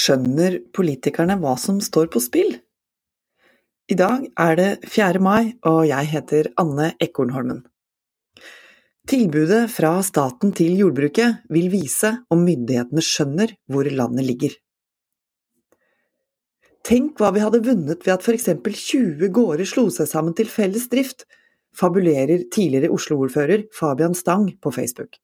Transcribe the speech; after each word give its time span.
Skjønner 0.00 0.60
politikerne 0.72 1.34
hva 1.42 1.56
som 1.60 1.80
står 1.84 2.08
på 2.12 2.22
spill? 2.24 2.54
I 3.90 3.96
dag 3.98 4.22
er 4.38 4.56
det 4.56 4.68
4. 4.86 5.20
mai, 5.20 5.52
og 5.66 5.82
jeg 5.90 6.08
heter 6.12 6.48
Anne 6.62 6.92
Ekornholmen. 7.02 7.64
Tilbudet 9.10 9.64
fra 9.74 9.96
staten 10.06 10.54
til 10.56 10.78
jordbruket 10.78 11.42
vil 11.52 11.68
vise 11.72 12.12
om 12.30 12.44
myndighetene 12.46 13.04
skjønner 13.04 13.52
hvor 13.68 13.88
landet 13.90 14.28
ligger. 14.28 14.54
Tenk 16.86 17.18
hva 17.20 17.32
vi 17.34 17.42
hadde 17.44 17.64
vunnet 17.66 18.06
ved 18.06 18.14
at 18.14 18.28
eksempel 18.32 18.76
20 18.76 19.32
gårder 19.36 19.68
slo 19.68 19.88
seg 19.92 20.08
sammen 20.08 20.36
til 20.38 20.48
felles 20.48 20.86
drift, 20.92 21.26
fabulerer 21.76 22.46
tidligere 22.54 22.94
Oslo-ordfører 22.94 23.66
Fabian 23.76 24.16
Stang 24.16 24.48
på 24.62 24.72
Facebook. 24.72 25.18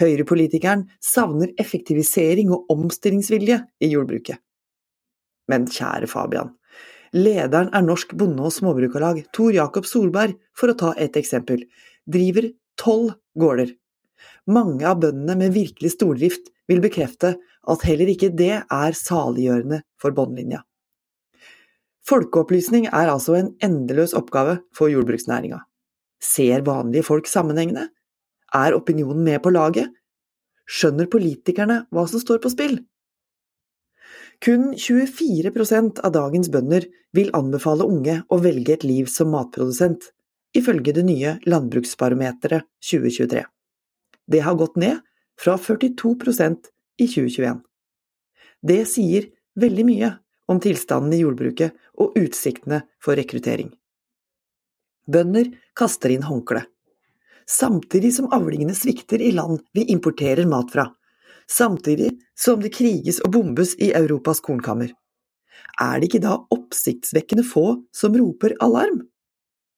Høyrepolitikeren 0.00 0.86
savner 1.04 1.52
effektivisering 1.60 2.52
og 2.54 2.70
omstillingsvilje 2.74 3.60
i 3.84 3.90
jordbruket. 3.92 4.40
Men 5.48 5.66
kjære 5.72 6.08
Fabian, 6.10 6.52
lederen 7.16 7.70
er 7.72 7.84
Norsk 7.84 8.14
Bonde- 8.18 8.44
og 8.44 8.52
Småbrukarlag, 8.52 9.24
Tor 9.32 9.52
Jakob 9.56 9.88
Solberg, 9.88 10.36
for 10.52 10.70
å 10.72 10.78
ta 10.78 10.94
et 11.00 11.16
eksempel, 11.16 11.64
driver 12.06 12.50
tolv 12.80 13.14
gårder. 13.38 13.74
Mange 14.48 14.86
av 14.88 15.00
bøndene 15.02 15.36
med 15.38 15.54
virkelig 15.56 15.94
stordrift 15.94 16.50
vil 16.68 16.82
bekrefte 16.84 17.36
at 17.68 17.84
heller 17.84 18.10
ikke 18.12 18.32
det 18.36 18.54
er 18.60 18.96
saliggjørende 18.96 19.82
for 20.00 20.14
båndlinja. 20.16 20.62
Folkeopplysning 22.08 22.86
er 22.88 23.10
altså 23.12 23.36
en 23.36 23.50
endeløs 23.64 24.14
oppgave 24.16 24.62
for 24.76 24.88
jordbruksnæringa. 24.88 25.60
Ser 26.24 26.64
vanlige 26.64 27.04
folk 27.04 27.28
sammenhengene? 27.28 27.88
Er 28.54 28.76
opinionen 28.76 29.24
med 29.24 29.42
på 29.44 29.52
laget? 29.52 29.90
Skjønner 30.68 31.08
politikerne 31.10 31.82
hva 31.92 32.04
som 32.08 32.20
står 32.20 32.40
på 32.44 32.52
spill? 32.52 32.78
Kun 34.44 34.70
24% 34.78 36.00
av 36.04 36.12
dagens 36.14 36.50
bønder 36.52 36.86
vil 37.16 37.32
anbefale 37.34 37.86
unge 37.88 38.20
å 38.30 38.38
velge 38.40 38.76
et 38.76 38.86
liv 38.86 39.08
som 39.10 39.32
matprodusent, 39.34 40.12
ifølge 40.56 40.94
det 40.96 41.04
nye 41.08 41.34
Landbruksbarometeret 41.48 42.68
2023. 42.84 43.42
Det 44.28 44.44
har 44.44 44.56
gått 44.60 44.78
ned 44.80 45.02
fra 45.40 45.56
42% 45.58 46.70
i 46.98 47.08
2021. 47.08 47.60
Det 48.62 48.80
sier 48.90 49.28
veldig 49.58 49.84
mye 49.88 50.14
om 50.48 50.60
tilstanden 50.62 51.12
i 51.14 51.20
jordbruket 51.22 51.76
og 52.00 52.16
utsiktene 52.18 52.82
for 53.02 53.18
rekruttering. 53.18 53.70
Bønder 55.08 55.50
kaster 55.76 56.12
inn 56.12 56.26
håndkleet 56.28 56.68
samtidig 57.48 58.12
som 58.16 58.30
avlingene 58.34 58.76
svikter 58.76 59.22
i 59.24 59.32
land 59.32 59.62
vi 59.76 59.86
importerer 59.92 60.46
mat 60.46 60.72
fra, 60.72 60.86
samtidig 61.50 62.12
som 62.38 62.60
det 62.62 62.74
kriges 62.76 63.20
og 63.24 63.32
bombes 63.36 63.74
i 63.80 63.92
Europas 63.96 64.42
kornkammer. 64.44 64.92
Er 65.80 65.98
det 65.98 66.10
ikke 66.10 66.24
da 66.24 66.36
oppsiktsvekkende 66.54 67.44
få 67.46 67.66
som 67.94 68.16
roper 68.18 68.54
alarm? 68.64 69.02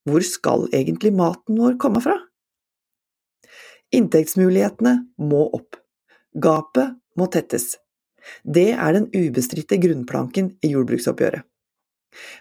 Hvor 0.09 0.25
skal 0.25 0.67
egentlig 0.73 1.13
maten 1.15 1.61
vår 1.61 1.77
komme 1.81 2.01
fra? 2.05 2.17
Inntektsmulighetene 3.95 4.95
må 5.19 5.47
opp. 5.57 5.77
Gapet 6.33 6.97
må 7.19 7.27
tettes. 7.33 7.75
Det 8.45 8.71
er 8.77 8.95
den 8.95 9.09
ubestridte 9.11 9.81
grunnplanken 9.83 10.55
i 10.63 10.73
jordbruksoppgjøret. 10.75 11.43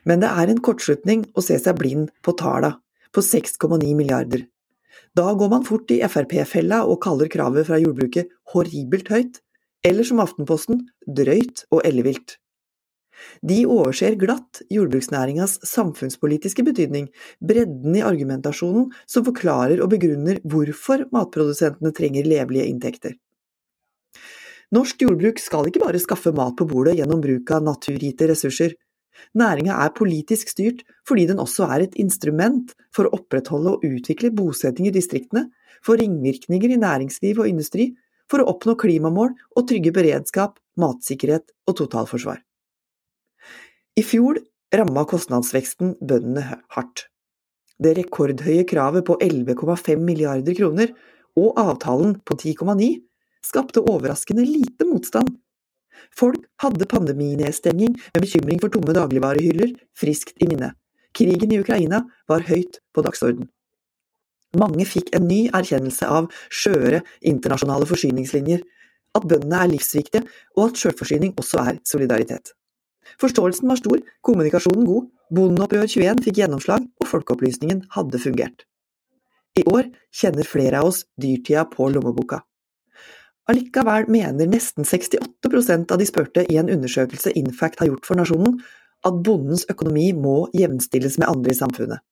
Men 0.06 0.22
det 0.24 0.30
er 0.30 0.50
en 0.50 0.62
kortslutning 0.66 1.28
å 1.38 1.44
se 1.46 1.58
seg 1.62 1.78
blind 1.78 2.10
på 2.26 2.34
tala, 2.38 2.76
på 3.14 3.22
6,9 3.26 3.92
milliarder, 3.98 4.46
da 5.18 5.32
går 5.34 5.50
man 5.52 5.66
fort 5.68 5.92
i 5.92 6.02
Frp-fella 6.04 6.84
og 6.88 7.02
kaller 7.04 7.32
kravet 7.32 7.68
fra 7.70 7.80
jordbruket 7.82 8.30
horribelt 8.54 9.10
høyt, 9.14 9.42
eller 9.86 10.08
som 10.08 10.22
Aftenposten 10.24 10.86
drøyt 11.08 11.66
og 11.72 11.84
ellevilt. 11.88 12.38
De 13.44 13.64
overser 13.68 14.16
glatt 14.20 14.62
jordbruksnæringas 14.72 15.58
samfunnspolitiske 15.68 16.64
betydning, 16.64 17.10
bredden 17.44 17.98
i 18.00 18.04
argumentasjonen 18.06 18.90
som 19.10 19.26
forklarer 19.28 19.84
og 19.84 19.92
begrunner 19.92 20.40
hvorfor 20.48 21.04
matprodusentene 21.16 21.92
trenger 21.96 22.28
levelige 22.28 22.70
inntekter. 22.72 23.18
Norsk 24.76 25.02
jordbruk 25.02 25.42
skal 25.42 25.68
ikke 25.68 25.82
bare 25.82 26.00
skaffe 26.02 26.32
mat 26.36 26.56
på 26.60 26.68
bordet 26.70 27.00
gjennom 27.00 27.24
bruk 27.24 27.52
av 27.56 27.66
naturgitte 27.66 28.28
ressurser, 28.30 28.76
Næringa 29.38 29.78
er 29.84 29.96
politisk 29.96 30.52
styrt 30.54 30.84
fordi 31.08 31.28
den 31.30 31.42
også 31.42 31.68
er 31.70 31.86
et 31.86 31.98
instrument 32.02 32.74
for 32.96 33.08
å 33.08 33.16
opprettholde 33.18 33.76
og 33.76 33.86
utvikle 33.88 34.32
bosetting 34.36 34.90
i 34.90 34.94
distriktene, 34.96 35.48
for 35.86 36.00
ringvirkninger 36.00 36.76
i 36.76 36.80
næringsliv 36.82 37.40
og 37.40 37.50
industri, 37.50 37.94
for 38.30 38.44
å 38.44 38.50
oppnå 38.52 38.76
klimamål 38.78 39.34
og 39.58 39.68
trygge 39.70 39.94
beredskap, 39.96 40.60
matsikkerhet 40.80 41.50
og 41.68 41.78
totalforsvar. 41.82 42.42
I 43.98 44.04
fjor 44.06 44.42
ramma 44.76 45.06
kostnadsveksten 45.10 45.96
bøndene 45.98 46.60
hardt. 46.76 47.08
Det 47.80 47.96
rekordhøye 47.98 48.68
kravet 48.68 49.08
på 49.08 49.16
11,5 49.24 50.04
milliarder 50.04 50.56
kroner 50.58 50.92
og 51.40 51.60
avtalen 51.60 52.18
på 52.28 52.36
10,9 52.38 52.90
skapte 53.46 53.82
overraskende 53.82 54.44
lite 54.44 54.88
motstand 54.88 55.39
Folk 56.16 56.44
hadde 56.64 56.88
pandeminedstenging 56.90 57.96
med 57.96 58.24
bekymring 58.24 58.60
for 58.62 58.74
tomme 58.74 58.96
dagligvarehyller 58.96 59.76
friskt 59.98 60.36
i 60.42 60.50
minne. 60.50 60.74
Krigen 61.16 61.54
i 61.54 61.60
Ukraina 61.62 62.04
var 62.30 62.46
høyt 62.50 62.82
på 62.94 63.04
dagsorden. 63.06 63.50
Mange 64.58 64.86
fikk 64.90 65.12
en 65.14 65.28
ny 65.30 65.44
erkjennelse 65.54 66.08
av 66.10 66.30
skjøre 66.50 67.04
internasjonale 67.32 67.86
forsyningslinjer, 67.90 68.64
at 69.18 69.26
bøndene 69.30 69.60
er 69.64 69.72
livsviktige, 69.74 70.24
og 70.58 70.70
at 70.70 70.82
sjølforsyning 70.82 71.36
også 71.38 71.62
er 71.66 71.78
solidaritet. 71.86 72.54
Forståelsen 73.22 73.70
var 73.70 73.80
stor, 73.80 74.02
kommunikasjonen 74.26 74.86
god, 74.86 75.08
Bondeopprør 75.34 75.86
21 75.86 76.24
fikk 76.26 76.40
gjennomslag, 76.42 76.86
og 77.02 77.10
folkeopplysningen 77.10 77.84
hadde 77.94 78.22
fungert. 78.22 78.66
I 79.58 79.66
år 79.70 79.90
kjenner 80.16 80.48
flere 80.48 80.82
av 80.82 80.90
oss 80.90 81.04
dyrtida 81.22 81.66
på 81.70 81.90
lommeboka. 81.94 82.42
Allikevel 83.50 84.06
mener 84.14 84.46
nesten 84.46 84.86
68% 84.86 85.92
av 85.92 85.98
de 85.98 86.06
spurte 86.06 86.44
i 86.54 86.58
en 86.62 86.70
undersøkelse 86.70 87.34
Infact 87.40 87.80
har 87.82 87.90
gjort 87.90 88.06
for 88.06 88.20
nasjonen, 88.20 88.60
at 89.08 89.22
bondens 89.26 89.64
økonomi 89.72 90.12
må 90.14 90.44
jevnstilles 90.54 91.18
med 91.18 91.30
andre 91.32 91.56
i 91.56 91.58
samfunnet. 91.58 92.04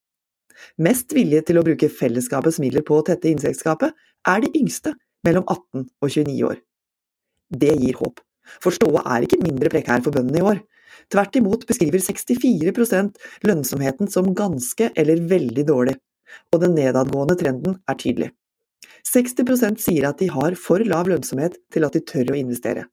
Mest 0.82 1.14
villige 1.14 1.44
til 1.46 1.60
å 1.60 1.66
bruke 1.68 1.92
fellesskapets 1.94 2.58
midler 2.64 2.86
på 2.88 2.98
å 2.98 3.04
tette 3.06 3.30
inntektsgapet 3.30 3.94
er 4.32 4.42
de 4.42 4.50
yngste, 4.58 4.96
mellom 5.26 5.46
18 5.46 5.86
og 5.86 6.10
29 6.10 6.40
år. 6.48 6.58
Det 7.54 7.76
gir 7.84 8.00
håp, 8.02 8.24
for 8.64 8.74
ståa 8.74 9.04
er 9.14 9.28
ikke 9.28 9.42
mindre 9.44 9.72
prekær 9.74 10.02
for 10.06 10.16
bøndene 10.16 10.42
i 10.42 10.48
år. 10.54 10.64
Tvert 11.14 11.38
imot 11.38 11.68
beskriver 11.70 12.02
64% 12.02 13.22
lønnsomheten 13.46 14.10
som 14.12 14.34
ganske 14.36 14.90
eller 14.98 15.22
veldig 15.30 15.68
dårlig, 15.70 15.98
og 16.52 16.64
den 16.64 16.76
nedadgående 16.80 17.38
trenden 17.40 17.78
er 17.86 18.02
tydelig. 18.02 18.32
60% 19.08 19.80
sier 19.82 20.08
at 20.10 20.20
de 20.20 20.28
har 20.34 20.56
for 20.60 20.84
lav 20.84 21.10
lønnsomhet 21.10 21.58
til 21.74 21.88
at 21.88 21.96
de 21.96 22.04
tør 22.04 22.34
å 22.34 22.40
investere. 22.40 22.88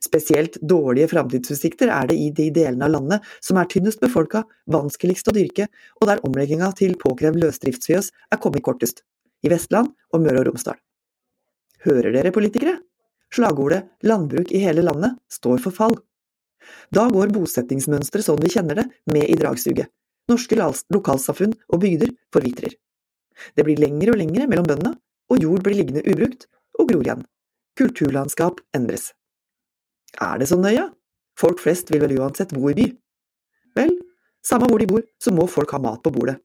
Spesielt 0.00 0.56
dårlige 0.64 1.10
framtidsutsikter 1.10 1.90
er 1.92 2.08
det 2.08 2.16
i 2.16 2.30
de 2.32 2.46
delene 2.54 2.86
av 2.86 2.94
landet 2.94 3.26
som 3.44 3.58
er 3.60 3.68
tynnest 3.68 4.00
befolka, 4.00 4.44
vanskeligst 4.72 5.28
å 5.28 5.34
dyrke, 5.36 5.68
og 6.00 6.08
der 6.08 6.22
omlegginga 6.24 6.70
til 6.78 6.96
påkrevd 7.00 7.36
løsdriftsfjøs 7.42 8.10
er 8.32 8.40
kommet 8.40 8.64
kortest, 8.64 9.04
i 9.44 9.52
Vestland 9.52 9.92
og 10.14 10.24
Møre 10.24 10.40
og 10.40 10.48
Romsdal. 10.48 10.78
Hører 11.84 12.16
dere, 12.16 12.32
politikere? 12.32 12.78
Slagordet 13.34 13.84
'landbruk 14.00 14.52
i 14.54 14.62
hele 14.62 14.84
landet' 14.86 15.18
står 15.28 15.60
for 15.60 15.74
fall. 15.74 15.98
Da 16.94 17.08
går 17.12 17.34
bosettingsmønsteret 17.34 18.24
sånn 18.24 18.40
vi 18.40 18.52
kjenner 18.54 18.80
det, 18.80 18.86
med 19.12 19.28
i 19.28 19.36
dragsuget. 19.36 19.90
Norske 20.30 20.56
lokalsamfunn 20.56 21.52
og 21.68 21.80
bygder 21.82 22.14
forvitrer. 22.32 22.72
Det 23.52 23.64
blir 23.66 23.76
lengre 23.82 24.14
og 24.14 24.20
lengre 24.22 24.46
mellom 24.48 24.64
bøndene, 24.64 24.94
og 25.34 25.42
jord 25.42 25.64
blir 25.66 25.78
liggende 25.80 26.04
ubrukt 26.06 26.46
og 26.78 26.88
gror 26.90 27.04
igjen. 27.04 27.24
Kulturlandskap 27.78 28.60
endres. 28.76 29.10
Er 30.22 30.38
det 30.38 30.48
så 30.50 30.58
nøye? 30.60 30.88
Folk 31.38 31.58
flest 31.62 31.90
vil 31.90 32.04
vel 32.04 32.14
uansett 32.20 32.54
bo 32.54 32.70
i 32.70 32.76
by? 32.78 32.86
Vel, 33.74 33.96
samme 34.46 34.68
hvor 34.70 34.78
de 34.78 34.86
bor, 34.90 35.02
så 35.18 35.34
må 35.34 35.48
folk 35.50 35.74
ha 35.74 35.80
mat 35.82 36.02
på 36.04 36.12
bordet. 36.14 36.38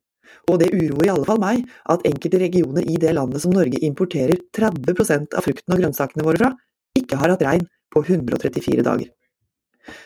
Og 0.50 0.59
det 0.62 0.71
uroer 0.74 1.06
i 1.07 1.12
alle 1.13 1.25
fall 1.25 1.41
meg 1.41 1.62
at 1.89 2.06
enkelte 2.09 2.41
regioner 2.41 2.86
i 2.86 2.97
det 3.01 3.13
landet 3.18 3.44
som 3.44 3.53
Norge 3.53 3.81
importerer 3.86 4.41
30% 4.57 5.38
av 5.38 5.45
frukten 5.45 5.75
og 5.75 5.81
grønnsakene 5.81 6.25
våre 6.25 6.41
fra, 6.41 6.51
ikke 6.97 7.18
har 7.21 7.33
hatt 7.33 7.45
regn 7.45 7.65
på 7.94 8.03
134 8.06 8.86
dager. 8.86 9.09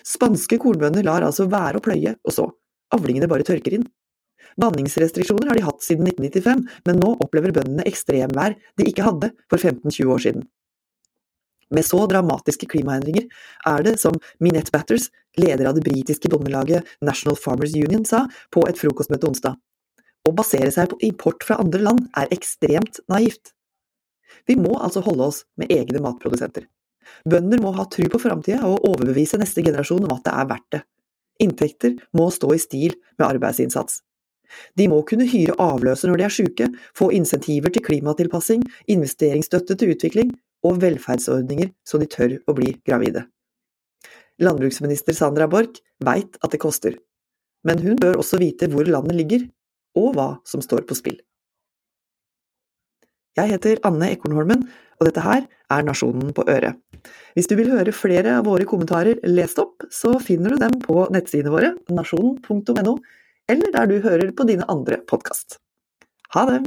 Spanske 0.08 0.60
kornbønder 0.62 1.04
lar 1.08 1.26
altså 1.28 1.48
være 1.52 1.80
å 1.80 1.84
pløye, 1.84 2.16
og 2.24 2.36
så, 2.36 2.48
avlingene 2.96 3.28
bare 3.32 3.48
tørker 3.48 3.80
inn. 3.80 3.88
Vanningsrestriksjoner 4.62 5.50
har 5.50 5.60
de 5.60 5.66
hatt 5.66 5.86
siden 5.86 6.10
1995, 6.10 6.66
men 6.88 7.00
nå 7.02 7.14
opplever 7.24 7.56
bøndene 7.56 7.86
ekstremvær 7.90 8.58
de 8.80 8.90
ikke 8.90 9.08
hadde 9.08 9.32
for 9.52 9.62
15–20 9.62 10.14
år 10.14 10.24
siden. 10.28 10.46
Med 11.74 11.86
så 11.88 12.04
dramatiske 12.10 12.68
klimaendringer 12.70 13.26
er 13.70 13.86
det, 13.86 13.96
som 14.02 14.20
Minette 14.44 14.74
Batters, 14.74 15.10
leder 15.40 15.66
av 15.66 15.78
det 15.78 15.86
britiske 15.88 16.30
bondelaget 16.30 16.86
National 17.02 17.40
Farmers 17.40 17.74
Union, 17.74 18.06
sa 18.06 18.28
på 18.54 18.68
et 18.70 18.78
frokostmøte 18.78 19.32
onsdag, 19.32 19.58
å 20.24 20.32
basere 20.32 20.72
seg 20.72 20.92
på 20.92 21.02
import 21.04 21.44
fra 21.44 21.58
andre 21.60 21.82
land 21.84 22.06
er 22.20 22.32
ekstremt 22.32 23.02
naivt. 23.12 23.52
Vi 24.48 24.56
må 24.60 24.78
altså 24.78 25.04
holde 25.04 25.28
oss 25.32 25.44
med 25.60 25.74
egne 25.74 26.00
matprodusenter. 26.04 26.68
Bønder 27.28 27.60
må 27.64 27.74
ha 27.76 27.86
tru 27.92 28.06
på 28.12 28.22
framtida 28.22 28.64
og 28.68 28.86
overbevise 28.88 29.40
neste 29.42 29.64
generasjon 29.66 30.06
om 30.08 30.16
at 30.16 30.24
det 30.28 30.34
er 30.40 30.50
verdt 30.50 30.70
det. 30.78 30.82
Inntekter 31.44 31.98
må 32.16 32.30
stå 32.32 32.54
i 32.56 32.62
stil 32.62 32.96
med 33.18 33.28
arbeidsinnsats. 33.28 34.00
De 34.80 34.88
må 34.92 35.02
kunne 35.08 35.28
hyre 35.30 35.56
avløser 35.62 36.12
når 36.12 36.22
de 36.22 36.26
er 36.28 36.36
syke, 36.38 36.70
få 36.98 37.10
insentiver 37.16 37.74
til 37.74 37.86
klimatilpassing, 37.86 38.64
investeringsstøtte 38.92 39.78
til 39.80 39.96
utvikling 39.96 40.34
og 40.64 40.80
velferdsordninger 40.84 41.74
så 41.88 42.00
de 42.02 42.10
tør 42.10 42.38
å 42.48 42.56
bli 42.58 42.76
gravide. 42.88 43.26
Landbruksminister 44.42 45.16
Sandra 45.16 45.48
Borch 45.50 45.84
veit 46.04 46.40
at 46.42 46.54
det 46.54 46.62
koster, 46.62 46.96
men 47.68 47.84
hun 47.84 48.00
bør 48.02 48.22
også 48.24 48.40
vite 48.42 48.70
hvor 48.72 48.88
landet 48.90 49.20
ligger, 49.20 49.46
og 50.00 50.16
hva 50.18 50.30
som 50.50 50.64
står 50.64 50.88
på 50.90 50.98
spill. 50.98 51.20
Jeg 53.38 53.50
heter 53.50 53.82
Anne 53.88 54.12
Ekornholmen, 54.14 54.66
og 55.00 55.08
dette 55.08 55.22
her 55.26 55.46
er 55.74 55.86
Nasjonen 55.86 56.34
på 56.38 56.46
øret. 56.50 56.78
Hvis 57.34 57.50
du 57.50 57.56
vil 57.58 57.72
høre 57.74 57.94
flere 57.96 58.38
av 58.38 58.46
våre 58.48 58.68
kommentarer 58.70 59.18
lest 59.26 59.58
opp, 59.62 59.86
så 59.92 60.16
finner 60.22 60.54
du 60.54 60.62
dem 60.62 60.78
på 60.84 61.08
nettsidene 61.14 61.54
våre, 61.54 61.72
nasjonen.no, 61.90 62.94
eller 63.52 63.74
der 63.76 63.90
du 63.90 64.00
hører 64.04 64.32
på 64.36 64.48
dine 64.48 64.68
andre 64.72 65.02
podkast. 65.10 65.60
Ha 66.36 66.46
det! 66.50 66.62